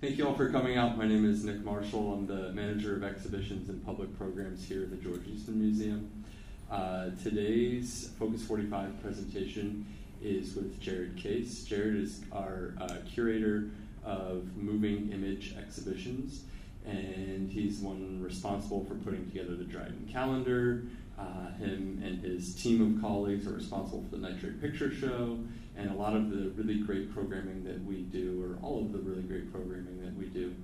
[0.00, 0.96] Thank you all for coming out.
[0.96, 2.12] My name is Nick Marshall.
[2.12, 6.24] I'm the manager of exhibitions and public programs here at the George Eastman Museum.
[6.70, 9.84] Uh, today's Focus 45 presentation
[10.22, 11.64] is with Jared Case.
[11.64, 13.70] Jared is our uh, curator
[14.04, 16.44] of moving image exhibitions,
[16.86, 20.84] and he's one responsible for putting together the Dryden calendar.
[21.18, 25.38] Uh, him and his team of colleagues are responsible for the Nitrate Picture Show
[25.76, 28.98] and a lot of the really great programming that we do, or all of the
[28.98, 30.54] really great programming that we do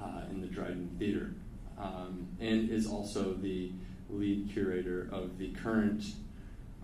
[0.00, 1.30] uh, in the Dryden Theater,
[1.78, 3.72] um, and is also the
[4.10, 6.04] lead curator of the current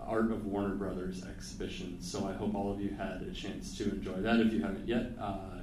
[0.00, 1.98] Art of Warner Brothers exhibition.
[2.00, 4.40] So I hope all of you had a chance to enjoy that.
[4.40, 5.62] If you haven't yet, uh,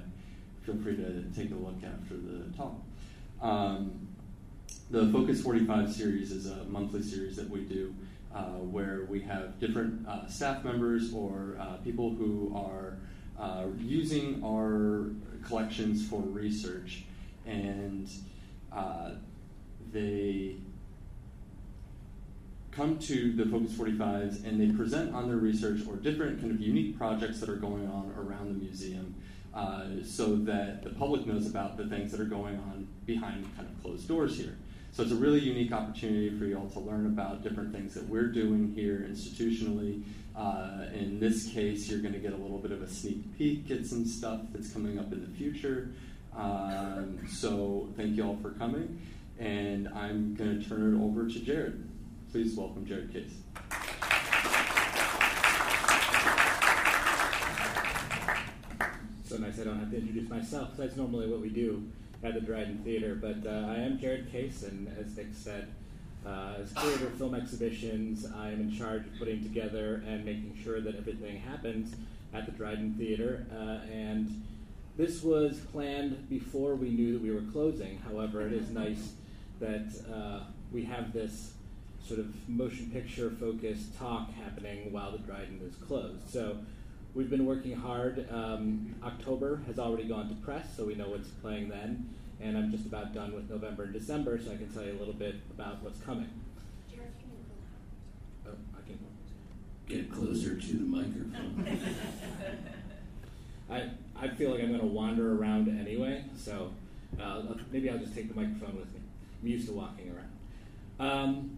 [0.63, 2.75] feel free to take a look after the talk.
[3.41, 4.06] Um,
[4.89, 7.93] the Focus 45 series is a monthly series that we do
[8.33, 12.97] uh, where we have different uh, staff members or uh, people who are
[13.39, 15.09] uh, using our
[15.45, 17.03] collections for research.
[17.45, 18.09] And
[18.71, 19.11] uh,
[19.91, 20.55] they
[22.71, 26.61] come to the Focus 45s and they present on their research or different kind of
[26.61, 29.15] unique projects that are going on around the museum
[29.57, 33.67] uh, so that the public knows about the things that are going on behind kind
[33.67, 34.55] of closed doors here.
[34.91, 38.07] So it's a really unique opportunity for you all to learn about different things that
[38.07, 40.03] we're doing here institutionally.
[40.35, 43.71] Uh, in this case, you're going to get a little bit of a sneak peek
[43.71, 45.89] at some stuff that's coming up in the future.
[46.35, 49.01] Um, so thank you all for coming,
[49.39, 51.83] and I'm going to turn it over to Jared.
[52.31, 53.33] Please welcome Jared Case.
[59.37, 60.69] So nice I don't have to introduce myself.
[60.77, 61.83] That's normally what we do
[62.23, 63.13] at the Dryden Theater.
[63.13, 65.67] But uh, I am Jared Case, and as Nick said,
[66.25, 70.57] uh, as curator of film exhibitions, I am in charge of putting together and making
[70.63, 71.93] sure that everything happens
[72.33, 73.45] at the Dryden Theater.
[73.51, 74.43] Uh, and
[74.97, 77.99] this was planned before we knew that we were closing.
[77.99, 79.11] However, it is nice
[79.59, 81.51] that uh, we have this
[82.03, 86.27] sort of motion picture focused talk happening while the Dryden is closed.
[86.27, 86.57] So
[87.17, 88.31] we've been working hard.
[88.31, 92.07] Um, October has already gone to press, so we know what's playing then.
[92.39, 94.99] And I'm just about done with November and December, so I can tell you a
[94.99, 96.29] little bit about what's coming.
[98.45, 98.99] Oh, I can.
[99.87, 101.79] Get closer to the microphone.
[103.71, 106.71] I, I feel like I'm going to wander around anyway, so
[107.19, 107.41] uh,
[107.71, 108.99] maybe I'll just take the microphone with me.
[109.41, 110.29] I'm used to walking around.
[110.99, 111.56] Um,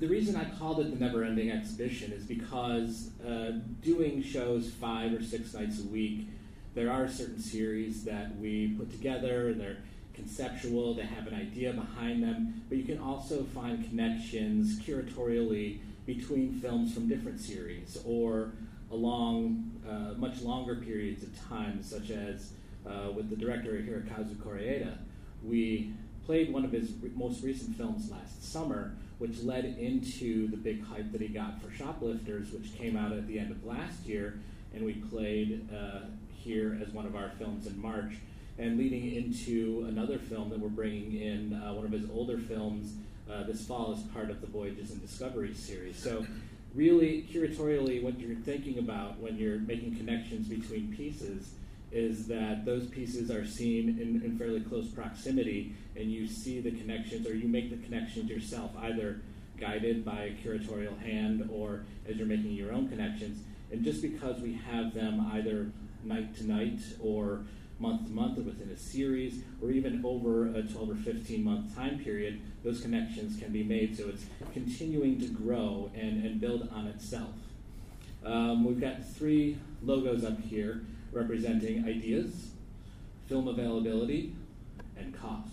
[0.00, 3.52] the reason I called it the Never Ending Exhibition is because uh,
[3.82, 6.26] doing shows five or six nights a week,
[6.74, 9.76] there are certain series that we put together, and they're
[10.14, 16.58] conceptual, they have an idea behind them, but you can also find connections curatorially between
[16.60, 18.52] films from different series or
[18.90, 22.52] along uh, much longer periods of time, such as
[22.86, 24.96] uh, with the director Hirokazu Koreeda.
[25.44, 25.92] We
[26.24, 30.82] played one of his re- most recent films last summer, which led into the big
[30.82, 34.40] hype that he got for Shoplifters, which came out at the end of last year,
[34.74, 38.14] and we played uh, here as one of our films in March,
[38.58, 42.94] and leading into another film that we're bringing in, uh, one of his older films
[43.30, 45.98] uh, this fall as part of the Voyages and Discoveries series.
[45.98, 46.26] So,
[46.74, 51.50] really, curatorially, what you're thinking about when you're making connections between pieces
[51.92, 56.70] is that those pieces are seen in, in, fairly close proximity and you see the
[56.70, 59.20] connections or you make the connections yourself, either
[59.58, 63.42] guided by a curatorial hand or as you're making your own connections.
[63.72, 65.70] And just because we have them either
[66.04, 67.44] night to night or
[67.80, 71.74] month to month or within a series or even over a 12 or 15 month
[71.74, 73.96] time period, those connections can be made.
[73.96, 77.30] So it's continuing to grow and, and build on itself.
[78.24, 80.82] Um, we've got three logos up here
[81.12, 82.50] representing ideas,
[83.28, 84.34] film availability,
[84.96, 85.52] and cost.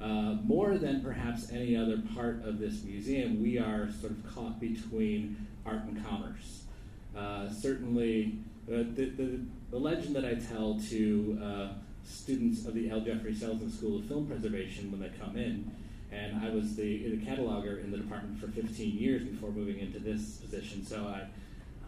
[0.00, 4.58] Uh, more than perhaps any other part of this museum, we are sort of caught
[4.58, 6.62] between art and commerce.
[7.16, 9.40] Uh, certainly, uh, the, the,
[9.70, 11.68] the, legend that I tell to uh,
[12.04, 13.00] students of the L.
[13.00, 15.70] Jeffrey Selznick School of Film Preservation when they come in,
[16.10, 19.98] and I was the, the cataloger in the department for 15 years before moving into
[19.98, 21.26] this position, so I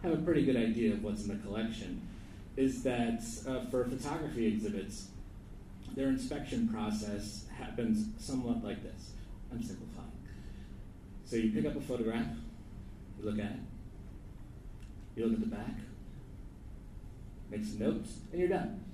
[0.07, 2.03] have a pretty good idea of what's in the collection
[2.57, 5.09] is that uh, for photography exhibits,
[5.95, 9.13] their inspection process happens somewhat like this.
[9.51, 10.13] I'm simplifying.
[11.25, 12.27] So you pick up a photograph,
[13.19, 13.61] you look at it,
[15.17, 15.75] you look at the back,
[17.51, 18.85] make some notes, and you're done.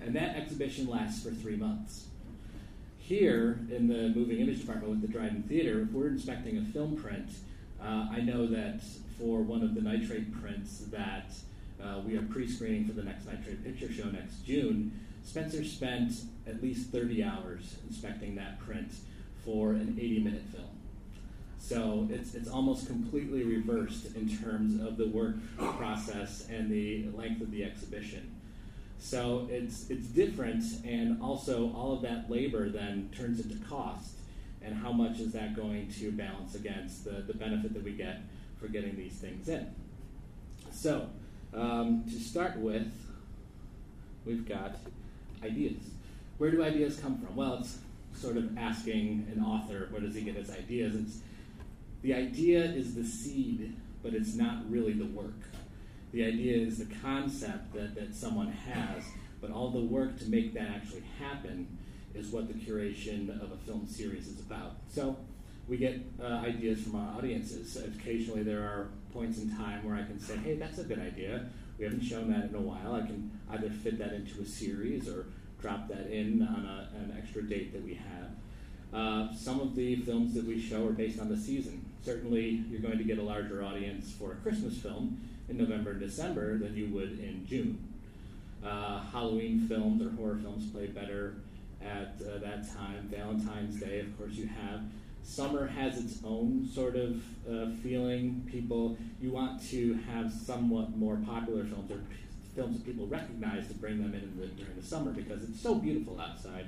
[0.00, 2.06] And that exhibition lasts for three months.
[2.98, 6.96] Here in the moving image department with the Dryden Theater, if we're inspecting a film
[6.96, 7.28] print,
[7.82, 8.82] uh, I know that
[9.18, 11.34] for one of the nitrate prints that
[11.82, 14.92] uh, we are pre-screening for the next Nitrate Picture Show next June.
[15.22, 16.12] Spencer spent
[16.46, 18.92] at least 30 hours inspecting that print
[19.44, 20.64] for an 80 minute film.
[21.58, 27.40] So it's, it's almost completely reversed in terms of the work process and the length
[27.40, 28.34] of the exhibition.
[28.98, 34.16] So it's, it's different, and also all of that labor then turns into cost.
[34.62, 38.20] And how much is that going to balance against the, the benefit that we get
[38.58, 39.66] for getting these things in?
[40.70, 41.08] So,
[41.54, 42.92] um, to start with,
[44.24, 44.76] we've got
[45.42, 45.80] ideas.
[46.38, 47.36] Where do ideas come from?
[47.36, 47.78] Well, it's
[48.14, 50.94] sort of asking an author where does he get his ideas.
[50.94, 51.18] It's,
[52.02, 55.32] the idea is the seed, but it's not really the work.
[56.12, 59.04] The idea is the concept that, that someone has,
[59.40, 61.78] but all the work to make that actually happen
[62.14, 64.76] is what the curation of a film series is about.
[64.88, 65.16] So
[65.66, 67.76] we get uh, ideas from our audiences.
[67.76, 71.46] Occasionally there are points in time where I can say, hey, that's a good idea.
[71.78, 72.96] We haven't shown that in a while.
[72.96, 75.26] I can either fit that into a series or
[75.62, 78.30] drop that in on a, an extra date that we have.
[78.92, 81.84] Uh, some of the films that we show are based on the season.
[82.04, 85.18] Certainly, you're going to get a larger audience for a Christmas film
[85.48, 87.78] in November and December than you would in June.
[88.64, 91.36] Uh, Halloween films or horror films play better
[91.82, 93.08] at uh, that time.
[93.10, 94.82] Valentine's Day, of course, you have.
[95.24, 98.46] Summer has its own sort of uh, feeling.
[98.50, 102.00] People, you want to have somewhat more popular films or
[102.54, 105.74] films that people recognize to bring them in the, during the summer because it's so
[105.74, 106.66] beautiful outside.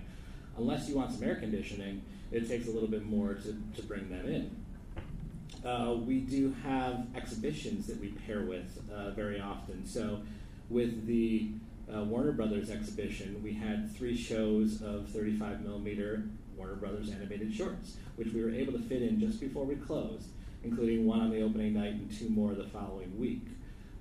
[0.57, 4.09] Unless you want some air conditioning, it takes a little bit more to, to bring
[4.09, 5.69] them in.
[5.69, 9.87] Uh, we do have exhibitions that we pair with uh, very often.
[9.87, 10.23] So,
[10.71, 11.51] with the
[11.95, 16.25] uh, Warner Brothers exhibition, we had three shows of 35 millimeter
[16.57, 20.29] Warner Brothers animated shorts, which we were able to fit in just before we closed,
[20.65, 23.43] including one on the opening night and two more the following week,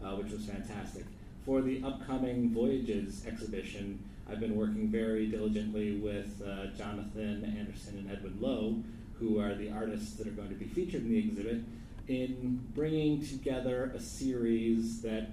[0.03, 1.05] uh, which was fantastic.
[1.45, 3.99] For the upcoming Voyages exhibition,
[4.29, 8.81] I've been working very diligently with uh, Jonathan Anderson and Edwin Lowe
[9.19, 11.61] who are the artists that are going to be featured in the exhibit,
[12.07, 15.29] in bringing together a series that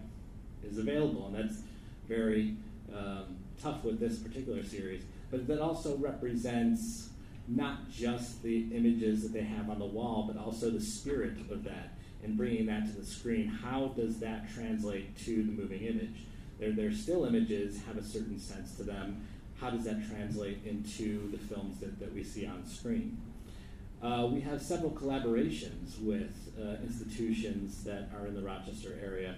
[0.65, 1.27] is available.
[1.27, 1.63] And that's
[2.09, 2.57] very
[2.95, 7.09] um, tough with this particular series, but that also represents
[7.49, 11.65] not just the images that they have on the wall, but also the spirit of
[11.65, 13.49] that and bringing that to the screen.
[13.49, 16.27] How does that translate to the moving image?
[16.59, 19.27] They're, they're still images, have a certain sense to them.
[19.61, 23.19] How does that translate into the films that, that we see on screen?
[24.03, 29.37] Uh, we have several collaborations with uh, institutions that are in the Rochester area.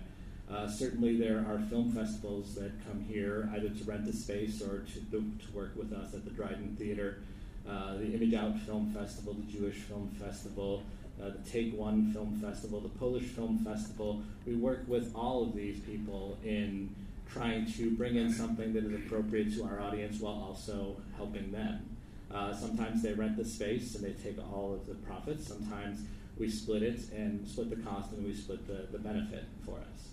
[0.50, 4.80] Uh, certainly, there are film festivals that come here either to rent the space or
[4.80, 7.22] to, to work with us at the Dryden Theater.
[7.68, 10.82] Uh, the Image Out Film Festival, the Jewish Film Festival,
[11.22, 14.22] uh, the Take One Film Festival, the Polish Film Festival.
[14.46, 16.94] We work with all of these people in
[17.32, 21.96] trying to bring in something that is appropriate to our audience while also helping them.
[22.32, 25.48] Uh, sometimes they rent the space and they take all of the profits.
[25.48, 26.00] Sometimes
[26.38, 30.08] we split it and split the cost and we split the, the benefit for us.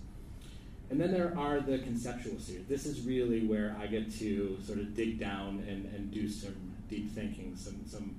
[0.89, 2.65] And then there are the conceptual series.
[2.67, 6.70] This is really where I get to sort of dig down and, and do some
[6.91, 8.15] deep thinking, some, some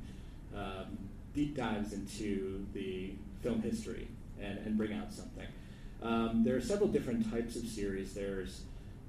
[0.56, 0.98] um,
[1.34, 3.12] deep dives into the
[3.42, 4.08] film history
[4.40, 5.46] and, and bring out something.
[6.02, 8.14] Um, there are several different types of series.
[8.14, 8.62] There's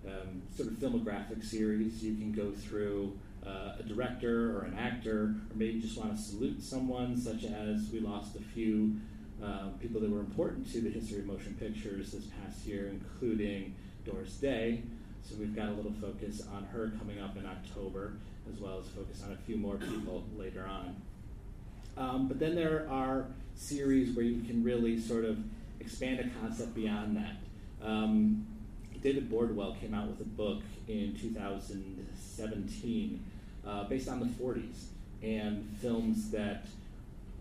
[0.05, 5.35] um, sort of filmographic series you can go through uh, a director or an actor,
[5.49, 8.95] or maybe just want to salute someone, such as we lost a few
[9.43, 13.73] uh, people that were important to the history of motion pictures this past year, including
[14.05, 14.83] Doris Day.
[15.23, 18.13] So we've got a little focus on her coming up in October,
[18.51, 20.95] as well as focus on a few more people later on.
[21.95, 25.37] Um, but then there are series where you can really sort of
[25.79, 27.87] expand a concept beyond that.
[27.87, 28.45] Um,
[29.01, 33.23] David Bordwell came out with a book in 2017
[33.65, 34.85] uh, based on the 40s
[35.21, 36.65] and films that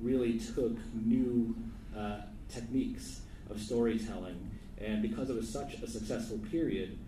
[0.01, 1.55] really took new
[1.97, 3.21] uh, techniques
[3.51, 4.51] of storytelling.
[4.79, 6.99] And because it was such a successful period,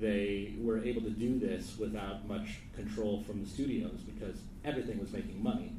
[0.00, 5.12] they were able to do this without much control from the studios because everything was
[5.12, 5.72] making money.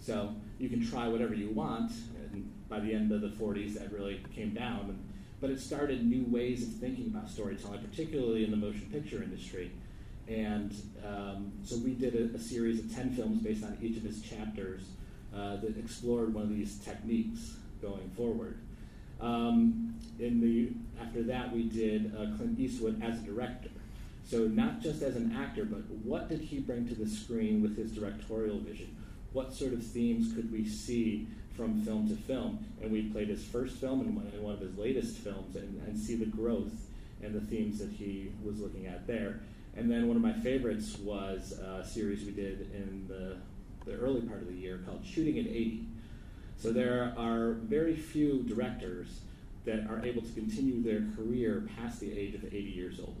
[0.00, 1.92] So you can try whatever you want.
[2.32, 4.98] And by the end of the 40s, that really came down.
[5.40, 9.70] But it started new ways of thinking about storytelling, particularly in the motion picture industry.
[10.28, 10.74] And
[11.04, 14.22] um, so we did a, a, series of 10 films based on each of his
[14.22, 14.82] chapters
[15.34, 18.58] uh, that explored one of these techniques going forward.
[19.20, 23.70] Um, in the, after that, we did uh, Clint Eastwood as a director.
[24.24, 27.76] So, not just as an actor, but what did he bring to the screen with
[27.76, 28.96] his directorial vision?
[29.32, 32.64] What sort of themes could we see from film to film?
[32.80, 36.16] And we played his first film and one, of his latest films and, and see
[36.16, 36.72] the growth
[37.22, 39.40] and the themes that he was looking at there.
[39.76, 43.36] And then one of my favorites was a series we did in the,
[43.84, 45.86] the early part of the year called Shooting at 80.
[46.60, 49.20] So there are very few directors
[49.64, 53.16] that are able to continue their career past the age of 80 years old.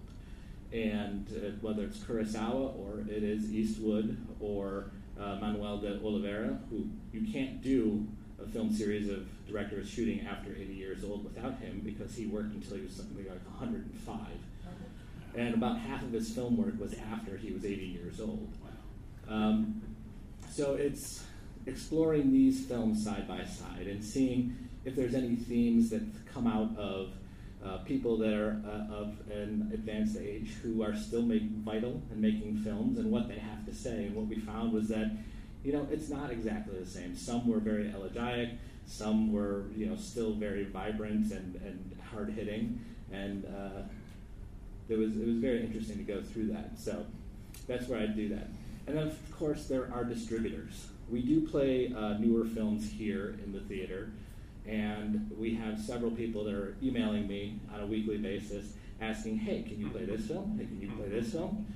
[0.74, 6.86] And uh, whether it's Kurosawa or it is Eastwood or uh, Manuel de Oliveira, who
[7.14, 8.06] you can't do
[8.42, 12.52] a film series of directors shooting after 80 years old without him because he worked
[12.54, 14.18] until he was something like 105.
[15.34, 18.52] And about half of his film work was after he was 80 years old.
[19.28, 19.80] Um,
[20.50, 21.22] so it's
[21.66, 26.02] exploring these films side by side and seeing if there's any themes that
[26.32, 27.12] come out of
[27.64, 32.20] uh, people that are uh, of an advanced age who are still make, vital and
[32.20, 34.06] making films and what they have to say.
[34.06, 35.10] And what we found was that,
[35.62, 37.14] you know, it's not exactly the same.
[37.14, 38.54] Some were very elegiac,
[38.86, 43.82] some were, you know, still very vibrant and, and hard hitting, and uh,
[44.88, 46.78] it was it was very interesting to go through that.
[46.78, 47.04] So
[47.68, 48.48] that's where I do that.
[48.86, 50.88] And then of course there are distributors.
[51.10, 54.10] We do play uh, newer films here in the theater.
[54.66, 59.62] And we have several people that are emailing me on a weekly basis asking, hey,
[59.62, 60.56] can you play this film?
[60.58, 61.66] Hey, can you play this film?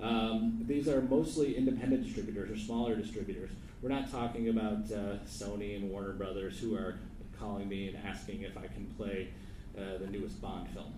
[0.00, 3.50] Um, these are mostly independent distributors or smaller distributors.
[3.82, 6.98] We're not talking about uh, Sony and Warner Brothers who are
[7.38, 9.28] calling me and asking if I can play
[9.76, 10.94] uh, the newest Bond film.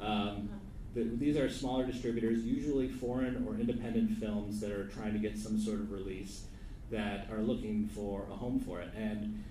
[0.00, 0.48] Um,
[0.94, 5.38] the, these are smaller distributors, usually foreign or independent films that are trying to get
[5.38, 6.44] some sort of release
[6.92, 8.90] that are looking for a home for it.
[8.96, 9.42] And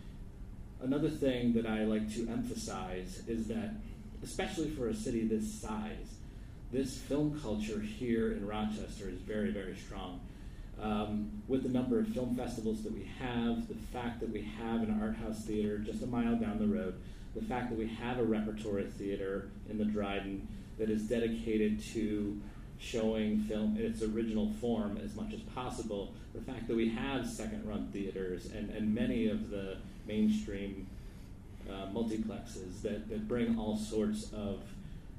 [0.83, 3.75] Another thing that I like to emphasize is that,
[4.24, 6.15] especially for a city this size,
[6.71, 10.19] this film culture here in Rochester is very, very strong.
[10.81, 14.81] Um, with the number of film festivals that we have, the fact that we have
[14.81, 16.95] an art house theater just a mile down the road,
[17.36, 20.48] the fact that we have a repertory theater in the Dryden
[20.79, 22.41] that is dedicated to
[22.81, 27.29] showing film in its original form as much as possible, the fact that we have
[27.29, 30.88] second run theaters and, and many of the mainstream
[31.69, 34.61] uh, multiplexes that, that bring all sorts of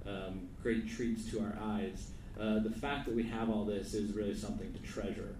[0.06, 2.10] um, great treats to our eyes.
[2.38, 5.36] Uh, the fact that we have all this is really something to treasure.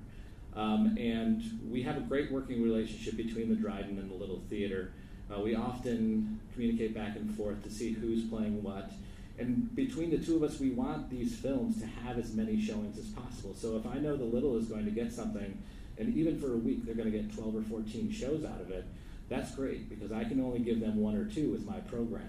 [0.55, 4.93] Um, and we have a great working relationship between the Dryden and the Little Theater.
[5.35, 8.93] Uh, we often communicate back and forth to see who's playing what.
[9.39, 12.99] And between the two of us, we want these films to have as many showings
[12.99, 13.55] as possible.
[13.55, 15.59] So if I know the Little is going to get something,
[15.99, 18.71] and even for a week they're going to get 12 or 14 shows out of
[18.71, 18.85] it,
[19.29, 22.29] that's great because I can only give them one or two with my program.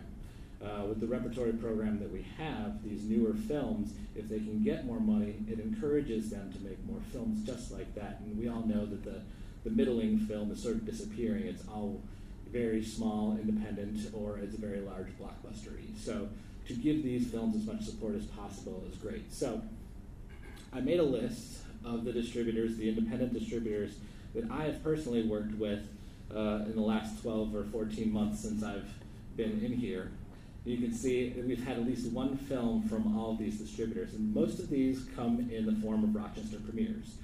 [0.63, 4.85] Uh, with the repertory program that we have, these newer films, if they can get
[4.85, 8.21] more money, it encourages them to make more films just like that.
[8.21, 9.21] And we all know that the,
[9.65, 11.47] the middling film is sort of disappearing.
[11.47, 12.01] It's all
[12.49, 16.29] very small, independent, or it's a very large blockbuster So
[16.67, 19.33] to give these films as much support as possible is great.
[19.33, 19.61] So
[20.71, 23.95] I made a list of the distributors, the independent distributors
[24.33, 25.87] that I have personally worked with
[26.33, 28.89] uh, in the last 12 or 14 months since I've
[29.35, 30.11] been in here.
[30.65, 34.33] You can see we've had at least one film from all of these distributors, and
[34.33, 37.17] most of these come in the form of Rochester premieres.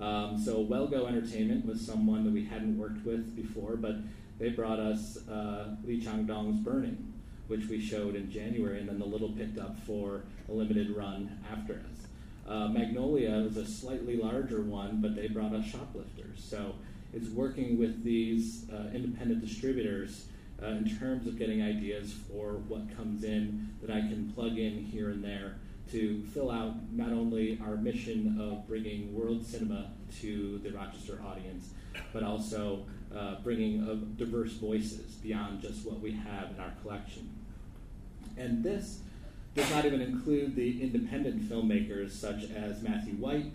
[0.00, 3.96] Um, so Wellgo Entertainment was someone that we hadn't worked with before, but
[4.38, 7.12] they brought us uh, Lee Chang-dong's Burning,
[7.48, 11.38] which we showed in January, and then the Little picked up for a limited run
[11.50, 12.06] after us.
[12.46, 16.42] Uh, Magnolia was a slightly larger one, but they brought us Shoplifters.
[16.42, 16.74] So
[17.12, 20.26] it's working with these uh, independent distributors
[20.62, 24.84] uh, in terms of getting ideas for what comes in that I can plug in
[24.84, 25.56] here and there
[25.92, 31.70] to fill out not only our mission of bringing world cinema to the Rochester audience,
[32.12, 32.84] but also
[33.16, 37.28] uh, bringing of diverse voices beyond just what we have in our collection.
[38.36, 39.00] And this
[39.54, 43.54] does not even include the independent filmmakers such as Matthew White,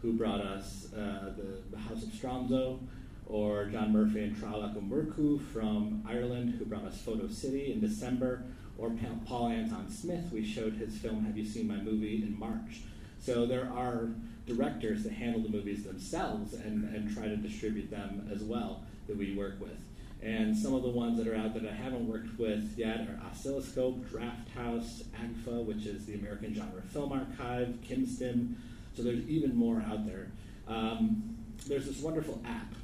[0.00, 2.78] who brought us uh, the, the, House of Stromso,
[3.26, 8.44] or John Murphy and Trala Murku from Ireland, who brought us Photo City in December,
[8.78, 8.92] or
[9.26, 12.82] Paul Anton Smith, we showed his film Have You Seen My Movie in March.
[13.18, 14.10] So there are
[14.46, 19.16] directors that handle the movies themselves and, and try to distribute them as well that
[19.16, 19.78] we work with.
[20.22, 23.20] And some of the ones that are out that I haven't worked with yet are
[23.30, 28.54] Oscilloscope, Draft House, AGFA, which is the American Genre Film Archive, KimStim,
[28.96, 30.28] so there's even more out there.
[30.66, 31.36] Um,
[31.66, 32.74] there's this wonderful app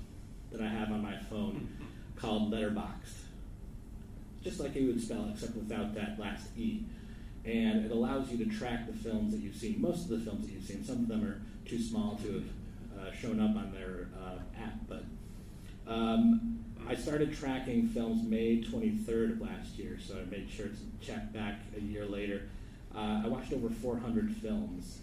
[0.52, 1.68] that I have on my phone
[2.16, 3.22] called Letterboxd,
[4.42, 6.82] just like you would spell, except without that last E.
[7.44, 9.80] And it allows you to track the films that you've seen.
[9.80, 13.08] Most of the films that you've seen, some of them are too small to have
[13.08, 15.04] uh, shown up on their uh, app, but
[15.86, 16.58] um,
[16.88, 21.32] I started tracking films May 23rd of last year, so I made sure to check
[21.32, 22.48] back a year later.
[22.94, 24.98] Uh, I watched over 400 films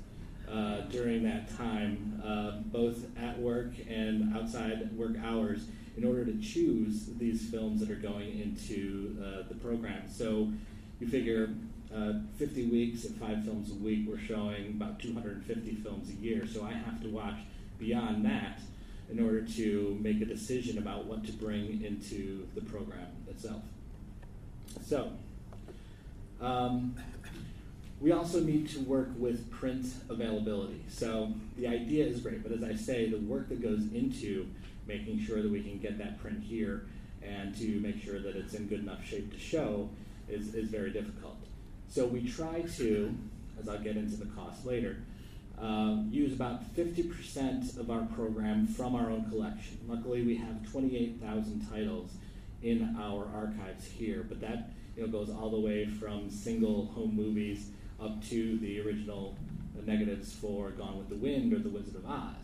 [0.52, 5.66] uh, during that time, uh, both at work and outside work hours,
[5.98, 10.04] in order to choose these films that are going into uh, the program.
[10.10, 10.52] So
[11.00, 11.50] you figure
[11.94, 16.46] uh, 50 weeks at five films a week, we're showing about 250 films a year.
[16.46, 17.40] So I have to watch
[17.80, 18.60] beyond that
[19.12, 23.62] in order to make a decision about what to bring into the program itself.
[24.86, 25.12] So,
[26.42, 26.96] um,
[28.00, 30.82] we also need to work with print availability.
[30.88, 34.48] So the idea is great, but as I say, the work that goes into
[34.88, 36.86] making sure that we can get that print here
[37.22, 39.90] and to make sure that it's in good enough shape to show
[40.30, 41.36] is, is very difficult.
[41.90, 43.14] So we try to,
[43.60, 44.98] as I'll get into the cost later,
[45.62, 49.78] um, use about 50% of our program from our own collection.
[49.88, 52.12] Luckily, we have 28,000 titles
[52.64, 57.16] in our archives here, but that you know, goes all the way from single home
[57.16, 57.70] movies
[58.02, 59.38] up to the original
[59.86, 62.36] negatives for Gone with the Wind or The Wizard of Oz.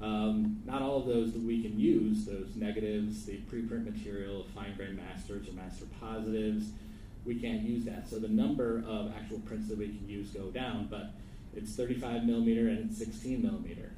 [0.00, 4.74] Um, not all of those that we can use, those negatives, the preprint material, fine
[4.76, 6.70] grain masters or master positives,
[7.24, 8.08] we can't use that.
[8.08, 11.12] So the number of actual prints that we can use go down, but
[11.54, 13.90] it's 35 millimeter and it's 16 millimeter.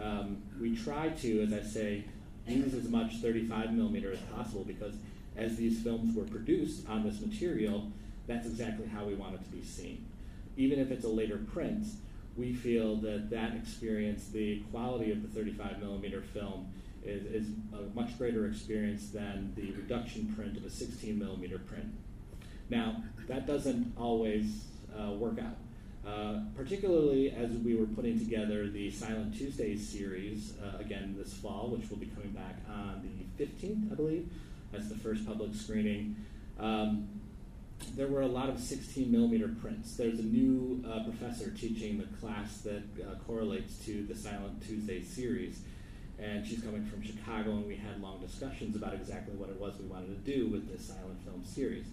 [0.00, 2.04] Um, we try to, as I say,
[2.46, 4.94] use as much 35 millimeter as possible because
[5.36, 7.90] as these films were produced on this material,
[8.26, 10.06] that's exactly how we want it to be seen.
[10.56, 11.86] Even if it's a later print,
[12.36, 16.66] we feel that that experience, the quality of the 35 millimeter film,
[17.04, 21.92] is, is a much greater experience than the reduction print of a 16 millimeter print.
[22.68, 24.64] Now, that doesn't always
[24.96, 25.56] uh, work out.
[26.06, 31.68] Uh, particularly as we were putting together the Silent Tuesdays series uh, again this fall,
[31.76, 34.30] which will be coming back on the 15th, I believe.
[34.72, 36.16] That's the first public screening.
[36.58, 37.08] Um,
[37.96, 39.96] there were a lot of 16 millimeter prints.
[39.96, 45.02] There's a new uh, professor teaching the class that uh, correlates to the Silent Tuesday
[45.02, 45.60] series,
[46.18, 49.74] and she's coming from Chicago, and we had long discussions about exactly what it was
[49.78, 51.86] we wanted to do with this silent film series.